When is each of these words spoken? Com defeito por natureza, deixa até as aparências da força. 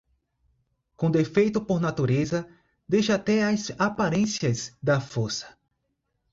Com 0.97 1.11
defeito 1.11 1.61
por 1.61 1.79
natureza, 1.79 2.49
deixa 2.89 3.13
até 3.13 3.43
as 3.43 3.71
aparências 3.77 4.75
da 4.81 4.99
força. 4.99 5.55